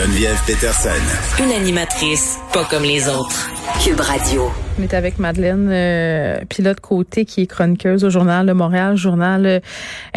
[0.00, 1.42] Geneviève Peterson.
[1.44, 3.50] Une animatrice pas comme les autres.
[3.84, 4.50] Cube Radio.
[4.78, 9.44] On est avec Madeleine euh, Pilote Côté, qui est chroniqueuse au Journal de Montréal, Journal
[9.44, 9.60] euh,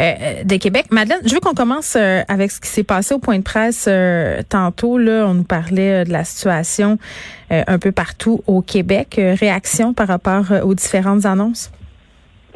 [0.00, 0.86] euh, de Québec.
[0.90, 3.86] Madeleine, je veux qu'on commence avec ce qui s'est passé au point de presse
[4.48, 4.96] tantôt.
[4.96, 6.98] Là, on nous parlait de la situation
[7.50, 9.20] un peu partout au Québec.
[9.38, 11.70] réaction par rapport aux différentes annonces?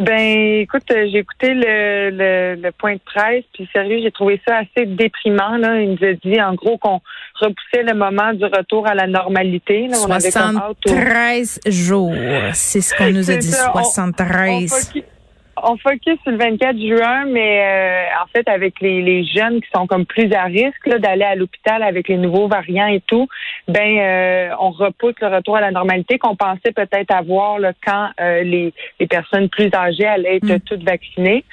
[0.00, 4.58] Ben, écoute, j'ai écouté le, le, le, point de presse, puis sérieux, j'ai trouvé ça
[4.58, 5.56] assez déprimant.
[5.56, 5.80] Là.
[5.80, 7.00] Il nous a dit, en gros, qu'on
[7.34, 9.88] repoussait le moment du retour à la normalité.
[9.88, 9.96] Là.
[9.96, 12.14] 73 jours,
[12.52, 15.17] c'est ce qu'on nous a dit, 73 on
[15.76, 19.86] focus sur le 24 juin, mais euh, en fait, avec les, les, jeunes qui sont
[19.86, 23.28] comme plus à risque d'aller à l'hôpital avec les nouveaux variants et tout,
[23.66, 28.08] ben euh, on repousse le retour à la normalité qu'on pensait peut-être avoir là, quand
[28.20, 30.60] euh, les, les, personnes plus âgées allaient être mm.
[30.60, 31.44] toutes vaccinées.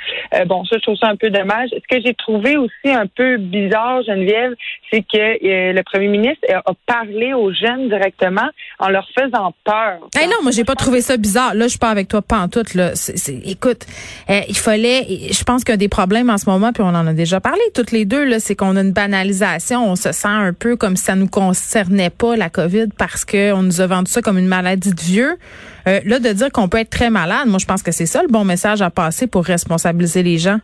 [0.47, 1.69] bon, ça, je trouve ça un peu dommage.
[1.71, 4.53] Ce que j'ai trouvé aussi un peu bizarre, Geneviève,
[4.91, 9.99] c'est que le premier ministre a parlé aux jeunes directement en leur faisant peur.
[10.15, 11.53] Hey non, moi j'ai pas trouvé ça bizarre.
[11.53, 12.63] Là, je suis pas avec toi pas en tout.
[12.75, 12.91] Là,
[13.45, 13.85] écoute,
[14.29, 17.13] euh, il fallait, je pense a des problèmes en ce moment, puis on en a
[17.13, 20.53] déjà parlé toutes les deux, là, c'est qu'on a une banalisation, on se sent un
[20.53, 24.21] peu comme si ça nous concernait pas la COVID parce qu'on nous a vendu ça
[24.21, 25.37] comme une maladie de vieux.
[25.87, 28.21] Euh, là, de dire qu'on peut être très malade, moi je pense que c'est ça
[28.21, 30.59] le bon message à passer pour responsabiliser les gens.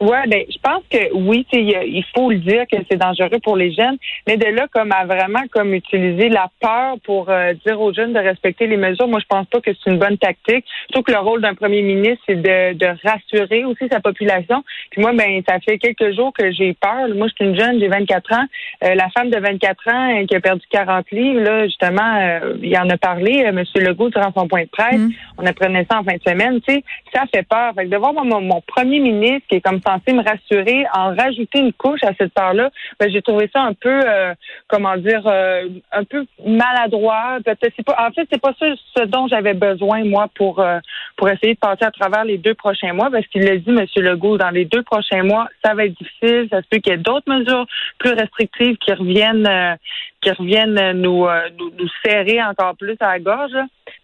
[0.00, 3.72] Ouais, ben je pense que oui, il faut le dire que c'est dangereux pour les
[3.72, 3.96] jeunes,
[4.28, 8.12] mais de là comme à vraiment comme utiliser la peur pour euh, dire aux jeunes
[8.12, 10.64] de respecter les mesures, moi je pense pas que c'est une bonne tactique.
[10.90, 14.62] Surtout que le rôle d'un premier ministre c'est de, de rassurer aussi sa population.
[14.90, 17.08] Puis moi ben ça fait quelques jours que j'ai peur.
[17.16, 18.44] Moi je suis une jeune, j'ai 24 ans.
[18.84, 22.78] Euh, la femme de 24 ans euh, qui a perdu 40 livres là justement, il
[22.78, 25.00] en a parlé Monsieur Legault durant son point de presse.
[25.00, 25.10] Mm.
[25.38, 26.60] On apprenait ça en fin de semaine.
[26.60, 27.72] Tu sais, ça fait peur.
[27.74, 31.14] Fait que de voir mon, mon premier ministre qui est comme censé me rassurer en
[31.14, 34.34] rajouter une couche à cette peur-là, ben, j'ai trouvé ça un peu, euh,
[34.68, 37.38] comment dire, euh, un peu maladroit.
[37.44, 38.66] Peut-être pas, en fait, c'est pas ça
[38.96, 40.78] ce dont j'avais besoin moi pour euh,
[41.16, 43.84] pour essayer de passer à travers les deux prochains mois, parce qu'il l'a dit, M.
[43.96, 46.48] Legault, dans les deux prochains mois, ça va être difficile.
[46.50, 47.66] Ça se peut qu'il y ait d'autres mesures
[47.98, 49.76] plus restrictives qui reviennent,
[50.20, 51.26] qui reviennent nous,
[51.58, 53.56] nous, nous serrer encore plus à la gorge.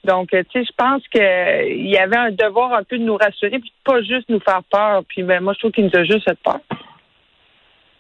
[0.04, 3.58] Donc, tu sais, je pense qu'il y avait un devoir un peu de nous rassurer,
[3.58, 5.02] puis pas juste nous faire peur.
[5.08, 6.60] Puis, ben, moi, je trouve qu'il nous a juste fait peur.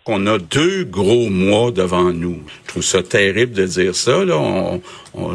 [0.06, 2.42] On a deux gros mois devant nous.
[2.64, 4.22] Je trouve ça terrible de dire ça.
[4.22, 4.78] Là.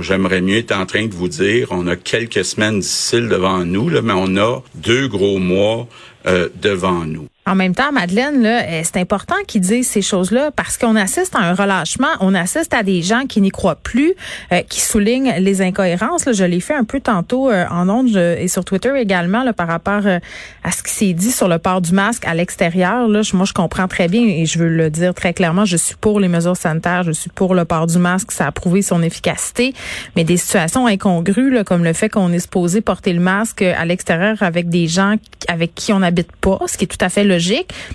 [0.01, 3.89] J'aimerais mieux être en train de vous dire, on a quelques semaines difficiles devant nous,
[3.89, 5.87] là, mais on a deux gros mois
[6.27, 7.27] euh, devant nous.
[7.49, 11.39] En même temps, Madeleine, euh, c'est important qu'ils disent ces choses-là parce qu'on assiste à
[11.39, 14.13] un relâchement, on assiste à des gens qui n'y croient plus,
[14.53, 16.25] euh, qui soulignent les incohérences.
[16.25, 19.53] Là, je l'ai fait un peu tantôt euh, en ondes et sur Twitter également là,
[19.53, 23.07] par rapport à ce qui s'est dit sur le port du masque à l'extérieur.
[23.07, 25.65] Là, moi, je comprends très bien et je veux le dire très clairement.
[25.65, 28.31] Je suis pour les mesures sanitaires, je suis pour le port du masque.
[28.31, 29.73] Ça a prouvé son efficacité,
[30.15, 33.85] mais des situations incongrues là, comme le fait qu'on est supposé porter le masque à
[33.85, 35.15] l'extérieur avec des gens
[35.47, 37.23] avec qui on n'habite pas, ce qui est tout à fait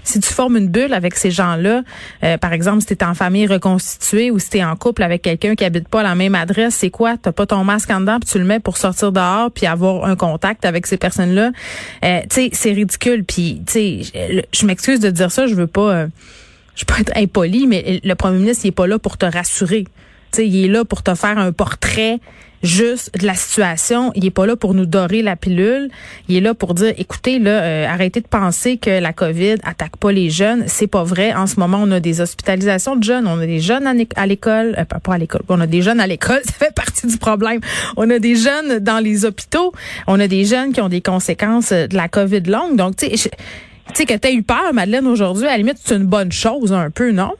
[0.03, 1.83] si tu formes une bulle avec ces gens-là,
[2.23, 5.03] euh, par exemple, si tu es en famille reconstituée ou si tu es en couple
[5.03, 7.17] avec quelqu'un qui habite pas à la même adresse, c'est quoi?
[7.17, 10.05] Tu pas ton masque en dedans, puis tu le mets pour sortir dehors, puis avoir
[10.05, 11.53] un contact avec ces personnes-là.
[12.05, 13.25] Euh, tu sais, c'est ridicule.
[13.25, 15.93] Puis, tu sais, je m'excuse de dire ça, je veux pas...
[15.93, 16.07] Euh,
[16.75, 19.85] je peux être impoli, mais le premier ministre, il est pas là pour te rassurer.
[20.33, 22.19] sais, il est là pour te faire un portrait
[22.65, 24.11] juste de la situation.
[24.15, 25.91] Il est pas là pour nous dorer la pilule.
[26.29, 29.97] Il est là pour dire, écoutez, là, euh, arrêtez de penser que la COVID attaque
[29.99, 30.65] pas les jeunes.
[30.67, 31.35] C'est pas vrai.
[31.35, 33.27] En ce moment, on a des hospitalisations de jeunes.
[33.27, 35.43] On a des jeunes à l'école, euh, pas à l'école.
[35.49, 36.41] On a des jeunes à l'école.
[36.45, 37.61] Ça fait partie du problème.
[37.97, 39.73] On a des jeunes dans les hôpitaux.
[40.07, 42.77] On a des jeunes qui ont des conséquences de la COVID longue.
[42.77, 43.31] Donc, tu sais,
[43.89, 46.33] tu sais que tu as eu peur, Madeleine, aujourd'hui, à la limite, c'est une bonne
[46.33, 47.33] chose un peu, non?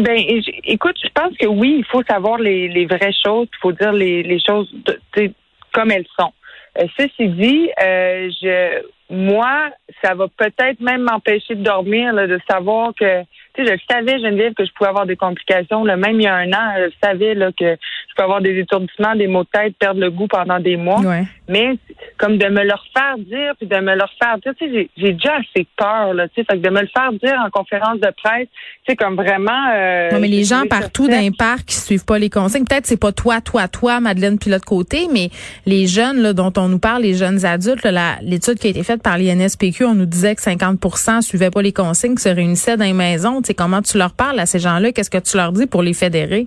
[0.00, 0.16] Ben,
[0.64, 3.92] écoute, je pense que oui, il faut savoir les, les vraies choses, il faut dire
[3.92, 5.32] les, les choses de,
[5.72, 6.32] comme elles sont.
[6.78, 9.70] Euh, ceci dit, euh, je, moi,
[10.02, 13.22] ça va peut-être même m'empêcher de dormir, là, de savoir que
[13.58, 15.84] tu sais, je savais, Geneviève, que je pouvais avoir des complications.
[15.84, 18.58] Là, même il y a un an, je savais là, que je peux avoir des
[18.58, 21.00] étourdissements, des maux de tête, perdre le goût pendant des mois.
[21.48, 21.76] Mais
[22.18, 25.12] comme de me le faire dire, puis de me le faire dire, tu sais, j'ai
[25.12, 27.98] déjà assez peur, là, tu sais, fait que de me le faire dire en conférence
[28.00, 28.48] de presse,
[28.86, 29.70] tu sais, comme vraiment...
[29.74, 33.00] Euh, non, mais les gens partout d'un parc qui suivent pas les consignes, peut-être c'est
[33.00, 35.30] pas toi, toi, toi, Madeleine, puis l'autre côté, mais
[35.64, 37.86] les jeunes là, dont on nous parle, les jeunes adultes,
[38.22, 41.72] l'étude qui a été faite par l'INSPQ, on nous disait que 50% suivaient pas les
[41.72, 43.40] consignes, se réunissaient dans les maisons.
[43.48, 44.92] Sais, comment tu leur parles à ces gens-là?
[44.92, 46.44] Qu'est-ce que tu leur dis pour les fédérer?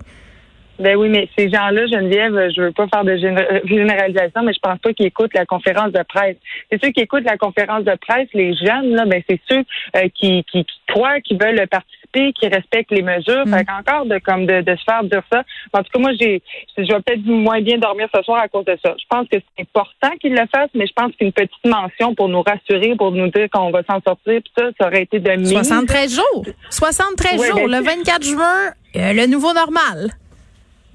[0.82, 4.78] Ben oui, mais ces gens-là, Geneviève, je veux pas faire de généralisation, mais je pense
[4.80, 6.36] pas qu'ils écoutent la conférence de presse.
[6.70, 9.62] C'est ceux qui écoutent la conférence de presse, les jeunes, là, ben c'est ceux
[9.96, 13.46] euh, qui, qui, qui, croient, qui veulent participer, qui respectent les mesures.
[13.46, 13.54] Mm.
[13.54, 15.44] Fait qu'encore de comme de, de, se faire dire ça.
[15.72, 16.42] En tout cas, moi, j'ai
[16.76, 18.94] je vais peut-être moins bien dormir ce soir à cause de ça.
[18.98, 22.28] Je pense que c'est important qu'ils le fassent, mais je pense qu'une petite mention pour
[22.28, 25.30] nous rassurer, pour nous dire qu'on va s'en sortir, puis ça, ça aurait été de
[25.32, 25.52] mise.
[25.52, 26.44] 73 jours.
[26.70, 27.54] 73 jours.
[27.54, 30.10] Ben, le 24 juin, euh, le nouveau normal.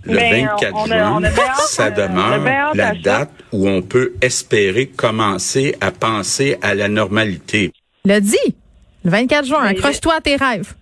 [0.08, 1.22] Le 24 juin,
[1.56, 7.72] ça demeure la date où on peut espérer commencer à penser à la normalité.
[8.06, 8.56] Le dit,
[9.04, 10.74] le 24 juin, accroche-toi à tes rêves.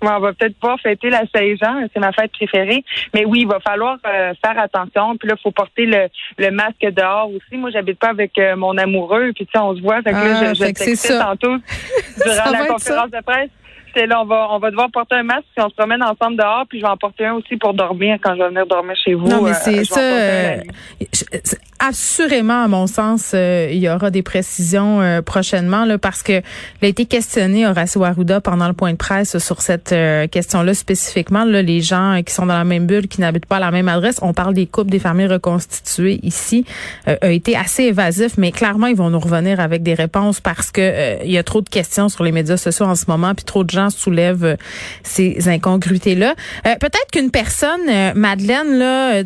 [0.00, 2.84] on va peut-être pas fêter la Saint-Jean, c'est ma fête préférée.
[3.14, 5.16] Mais oui, il va falloir euh, faire attention.
[5.16, 7.56] Puis là, il faut porter le, le, masque dehors aussi.
[7.56, 9.32] Moi, j'habite pas avec euh, mon amoureux.
[9.34, 10.02] Puis tu sais, on se voit.
[10.02, 11.56] Fait que là, ah, je, je tantôt
[12.24, 13.50] durant la conférence de presse
[13.96, 16.64] là, on va, on va devoir porter un masque si on se promène ensemble dehors,
[16.68, 19.14] puis je vais en porter un aussi pour dormir quand je vais venir dormir chez
[19.14, 19.28] vous.
[19.28, 21.56] Non, mais euh, c'est ça.
[21.82, 26.40] Assurément, à mon sens, euh, il y aura des précisions euh, prochainement, là, parce que
[26.80, 29.94] il a été questionné Horacio Arruda pendant le point de presse sur cette
[30.30, 31.44] question-là spécifiquement.
[31.44, 33.88] Là, les gens qui sont dans la même bulle, qui n'habitent pas à la même
[33.88, 36.64] adresse, on parle des couples, des familles reconstituées ici,
[37.06, 41.24] a été assez évasif, mais clairement, ils vont nous revenir avec des réponses parce que
[41.24, 43.64] il y a trop de questions sur les médias sociaux en ce moment, puis trop
[43.64, 44.56] de gens soulève euh,
[45.02, 46.34] ces incongruités-là.
[46.66, 49.22] Euh, peut-être qu'une personne, euh, Madeleine, là,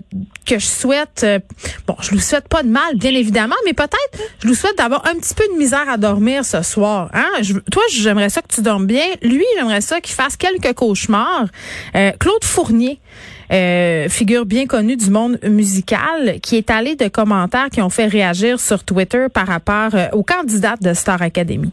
[0.46, 1.26] que je souhaite,
[1.86, 5.06] bon, je lui souhaite pas de mal, bien évidemment, mais peut-être je lui souhaite d'avoir
[5.06, 7.10] un petit peu de misère à dormir ce soir.
[7.12, 7.42] Hein?
[7.70, 9.04] toi, j'aimerais ça que tu dormes bien.
[9.22, 11.46] Lui, j'aimerais ça qu'il fasse quelques cauchemars.
[11.92, 12.98] Claude Fournier.
[14.08, 18.60] figure bien connue du monde musical, qui est allé de commentaires qui ont fait réagir
[18.60, 21.72] sur Twitter par rapport aux candidates de Star Academy.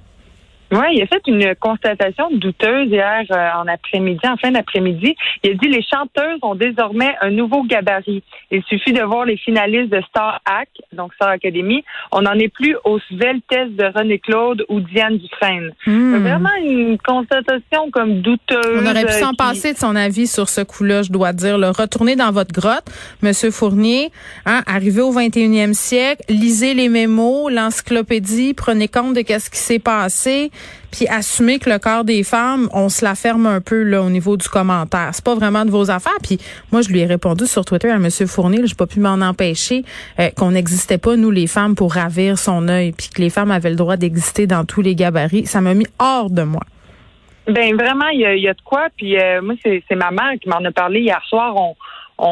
[0.73, 5.15] Oui, il a fait une constatation douteuse hier euh, en après-midi, en fin d'après-midi.
[5.43, 8.23] Il a dit les chanteuses ont désormais un nouveau gabarit.
[8.49, 11.83] Il suffit de voir les finalistes de Star Act, donc Star Academy.
[12.11, 15.71] On n'en est plus au test de René Claude ou Diane Dufresne.
[15.85, 16.17] Hmm.
[16.17, 18.81] Vraiment une constatation comme douteuse.
[18.81, 21.57] On aurait pu s'en passer de son avis sur ce coup-là, je dois dire.
[21.77, 22.85] Retournez dans votre grotte,
[23.21, 24.11] Monsieur Fournier,
[24.45, 29.79] hein, arrivé au 21e siècle, lisez les mémos, l'encyclopédie, prenez compte de ce qui s'est
[29.79, 30.51] passé
[30.92, 34.10] puis assumer que le corps des femmes, on se la ferme un peu là au
[34.10, 35.10] niveau du commentaire.
[35.13, 36.19] C'est pas vraiment de vos affaires.
[36.21, 36.38] Puis
[36.71, 38.10] moi, je lui ai répondu sur Twitter à M.
[38.27, 39.83] Fournier, j'ai pas pu m'en empêcher
[40.19, 43.51] euh, qu'on n'existait pas nous les femmes pour ravir son œil, puis que les femmes
[43.51, 45.48] avaient le droit d'exister dans tous les gabarits.
[45.48, 46.62] Ça m'a mis hors de moi.
[47.48, 48.88] Ben vraiment, il y a, de quoi.
[48.95, 51.56] Puis euh, moi, c'est ma mère qui m'en a parlé hier soir.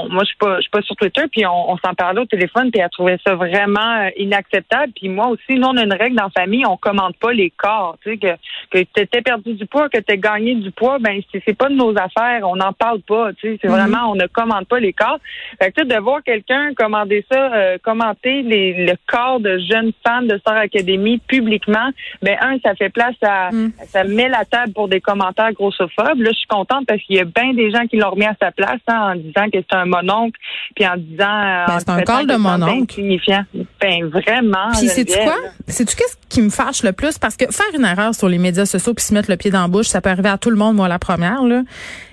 [0.10, 2.72] Moi, je suis pas, je suis pas sur Twitter, puis on, s'en parlait au téléphone,
[2.72, 4.94] puis elle trouvait ça vraiment euh, inacceptable.
[4.96, 7.50] Puis moi aussi, nous, on a une règle dans la famille, on commande pas les
[7.50, 7.98] corps.
[8.04, 8.28] Tu sais, que,
[8.72, 11.76] que tu étais perdu du poids, que tu gagné du poids, ben c'est pas de
[11.76, 13.34] nos affaires, on n'en parle pas.
[13.34, 13.72] Tu sais, c'est mm-hmm.
[13.72, 15.20] vraiment, on ne commande pas les corps.
[15.62, 20.28] Fait que, de voir quelqu'un commander ça, euh, commenter les, le corps de jeunes femmes
[20.28, 21.90] de Star Academy publiquement,
[22.22, 23.74] ben un, ça fait place à, mm.
[23.88, 26.20] ça met la table pour des commentaires grossophobes.
[26.20, 28.36] Là, je suis contente parce qu'il y a bien des gens qui l'ont remis à
[28.42, 30.40] sa place hein, en disant que c'est un mononcle,
[30.76, 31.66] puis en disant.
[31.68, 32.94] Ben, c'est un col de mononcle.
[32.94, 33.46] Signifiant.
[33.82, 34.72] Ben vraiment.
[34.78, 35.36] Puis c'est tu quoi?
[35.68, 37.18] C'est tu qu'est-ce qui me fâche le plus?
[37.18, 39.62] Parce que faire une erreur sur les médias sociaux puis se mettre le pied dans
[39.62, 41.62] la bouche, ça peut arriver à tout le monde, moi la première là.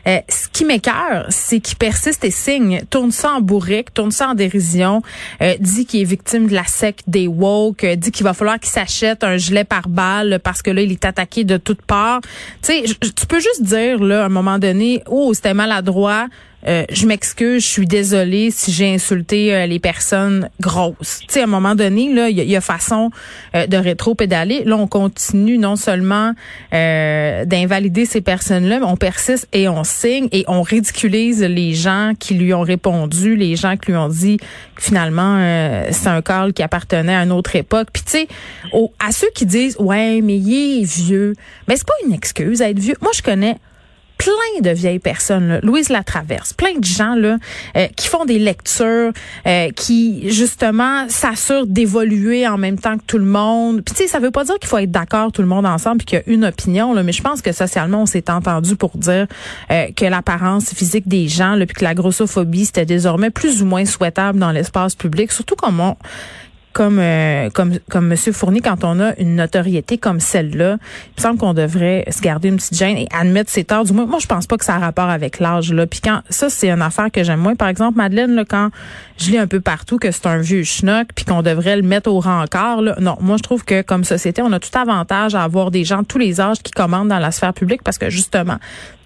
[0.09, 4.29] Euh, ce qui m'écœure, c'est qu'il persiste et signe, tourne ça en bourrique, tourne ça
[4.29, 5.03] en dérision,
[5.43, 8.59] euh, dit qu'il est victime de la secte des woke, euh, dit qu'il va falloir
[8.59, 12.21] qu'il s'achète un gilet par balle parce que là il est attaqué de toutes parts.
[12.63, 16.29] Tu sais, tu peux juste dire là à un moment donné, oh c'était maladroit,
[16.67, 21.21] euh, je m'excuse, je suis désolée si j'ai insulté euh, les personnes grosses.
[21.21, 23.11] Tu sais, à un moment donné, là, il y, a façon
[23.55, 24.65] euh, de rétro-pédaler.
[24.65, 26.33] Là, on continue non seulement
[26.73, 32.55] d'invalider ces personnes-là, mais on persiste et on et on ridiculise les gens qui lui
[32.55, 34.39] ont répondu, les gens qui lui ont dit
[34.77, 35.39] finalement
[35.91, 37.89] c'est un call qui appartenait à une autre époque.
[37.93, 38.29] Puis tu sais,
[38.99, 41.35] à ceux qui disent ouais, mais il est vieux,
[41.67, 42.97] mais c'est pas une excuse à être vieux.
[43.01, 43.57] Moi, je connais
[44.19, 47.39] plein de vieilles personnes, là, Louise Latraverse, plein de gens là,
[47.77, 49.13] euh, qui font des lectures,
[49.47, 53.83] euh, qui justement s'assurent d'évoluer en même temps que tout le monde.
[53.83, 55.99] Puis tu sais, ça veut pas dire qu'il faut être d'accord tout le monde ensemble
[55.99, 58.77] puis qu'il y a une opinion, là, mais je pense que socialement, on s'est entendu
[58.77, 59.27] pour dire
[59.71, 63.67] euh, que l'apparence physique des gens, là, puis que la grossophobie, c'était désormais plus ou
[63.67, 65.97] moins souhaitable dans l'espace public, surtout comme on
[66.73, 71.23] comme euh, comme comme Monsieur Fournier, quand on a une notoriété comme celle-là, il me
[71.23, 73.85] semble qu'on devrait se garder une petite gêne et admettre ses torts.
[73.85, 75.87] Du moins, moi, je pense pas que ça a rapport avec l'âge là.
[75.87, 77.57] Puis quand ça, c'est une affaire que j'aime moins.
[77.57, 78.71] Par exemple, Madeleine, là, quand
[79.19, 82.11] je lis un peu partout que c'est un vieux schnock, puis qu'on devrait le mettre
[82.11, 85.35] au rang encore, là, non, moi je trouve que comme société, on a tout avantage
[85.35, 87.99] à avoir des gens de tous les âges qui commandent dans la sphère publique parce
[87.99, 88.59] que justement,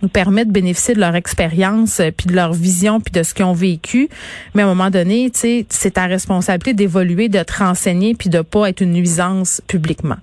[0.03, 3.35] nous permet de bénéficier de leur expérience, euh, puis de leur vision, puis de ce
[3.35, 4.09] qu'ils ont vécu.
[4.55, 8.29] Mais à un moment donné, tu sais, c'est ta responsabilité d'évoluer, de te renseigner, puis
[8.29, 10.17] de pas être une nuisance publiquement.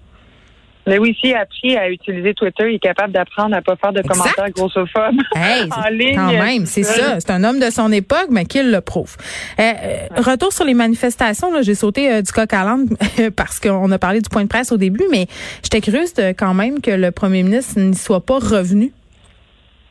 [0.88, 3.93] Mais oui, s'il a appris à utiliser Twitter, il est capable d'apprendre à pas faire
[3.93, 6.15] de commentaires grossophobes hey, en ligne.
[6.15, 7.19] Quand même, c'est ça.
[7.19, 9.15] C'est un homme de son époque, mais qu'il le prouve.
[9.59, 12.88] Euh, euh, retour sur les manifestations, j'ai sauté du coq à l'âne
[13.36, 15.27] parce qu'on a parlé du point de presse au début, mais
[15.62, 18.91] j'étais curieuse de, quand même que le premier ministre n'y soit pas revenu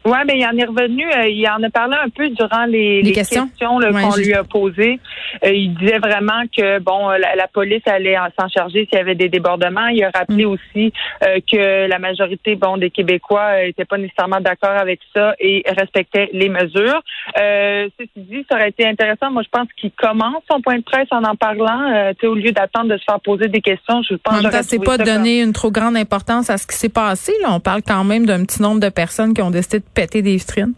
[0.09, 1.05] oui, mais il en est revenu.
[1.05, 4.99] Euh, il en a parlé un peu durant les, les, questions, qu'on lui a posées.
[5.45, 9.15] Euh, il disait vraiment que bon, la, la police allait s'en charger s'il y avait
[9.15, 9.89] des débordements.
[9.89, 10.49] Il a rappelé mm.
[10.49, 15.63] aussi euh, que la majorité bon des Québécois n'étaient pas nécessairement d'accord avec ça et
[15.67, 17.03] respectaient les mesures.
[17.37, 19.31] ceci dit, ça aurait été intéressant.
[19.31, 22.13] Moi, je pense qu'il commence son point de presse en en parlant.
[22.23, 24.45] au lieu d'attendre de se faire poser des questions, je pense.
[24.45, 27.33] En c'est pas donner une trop grande importance à ce qui s'est passé.
[27.43, 30.23] Là, on parle quand même d'un petit nombre de personnes qui ont décidé de péter
[30.23, 30.75] des vitrines?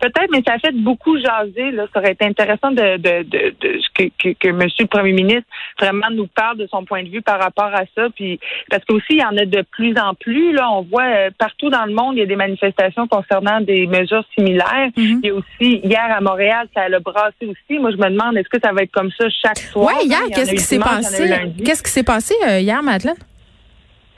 [0.00, 1.72] Peut-être, mais ça a fait beaucoup jaser.
[1.72, 1.86] Là.
[1.92, 4.68] Ça aurait été intéressant de, de, de, de que, que, que, M.
[4.78, 5.48] le Premier ministre
[5.80, 8.06] vraiment nous parle de son point de vue par rapport à ça.
[8.14, 8.38] Puis
[8.70, 10.52] parce qu'aussi, il y en a de plus en plus.
[10.52, 13.88] Là, on voit euh, partout dans le monde, il y a des manifestations concernant des
[13.88, 14.90] mesures similaires.
[14.96, 15.20] Mm-hmm.
[15.22, 17.80] Il y a aussi hier à Montréal, ça a brassé aussi.
[17.80, 19.96] Moi, je me demande, est-ce que ça va être comme ça chaque soir?
[19.98, 21.28] Oui, hier, qu'est-ce qui s'est passé?
[21.64, 23.16] Qu'est-ce qui s'est passé hier, Madeleine?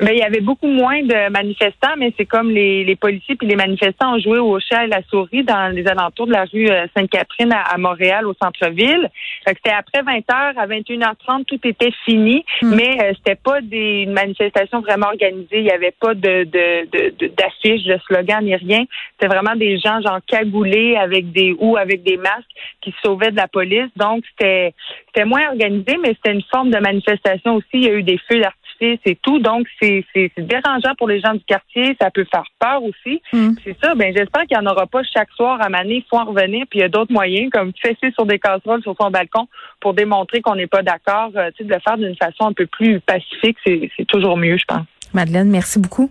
[0.01, 3.47] Ben, il y avait beaucoup moins de manifestants, mais c'est comme les, les policiers puis
[3.47, 6.71] les manifestants ont joué au chat et la souris dans les alentours de la rue
[6.71, 9.11] euh, Sainte-Catherine à, Montréal, au centre-ville.
[9.47, 12.75] C'était après 20 h à 21h30, tout était fini, hmm.
[12.75, 15.59] mais euh, c'était pas des manifestations vraiment organisées.
[15.59, 18.85] Il y avait pas de d'affiches, de, de, slogans ni rien.
[19.13, 22.49] C'était vraiment des gens genre cagoulés avec des ou avec des masques
[22.81, 23.91] qui sauvaient de la police.
[23.97, 24.73] Donc c'était
[25.09, 27.67] c'était moins organisé, mais c'était une forme de manifestation aussi.
[27.75, 28.61] Il y a eu des feux d'artifice
[29.05, 29.39] c'est tout.
[29.39, 29.90] Donc, c'est
[30.37, 31.97] dérangeant pour les gens du quartier.
[32.01, 33.23] Ça peut faire peur aussi.
[33.33, 33.53] Mm.
[33.65, 33.95] C'est ça.
[33.95, 35.97] Ben, j'espère qu'il n'y en aura pas chaque soir à Mané.
[35.97, 36.67] Il faut en revenir.
[36.69, 39.49] Puis il y a d'autres moyens, comme fesser sur des casseroles sur son balcon
[39.81, 41.31] pour démontrer qu'on n'est pas d'accord.
[41.37, 44.57] Euh, tu sais, de le faire d'une façon un peu plus pacifique, c'est toujours mieux,
[44.57, 44.87] je pense.
[45.13, 46.11] Madeleine, merci beaucoup.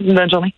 [0.00, 0.54] Bonne journée.